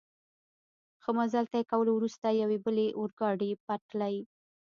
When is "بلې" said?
2.65-2.87